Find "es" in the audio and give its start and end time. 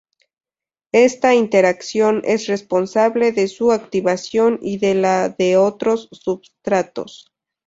2.25-2.47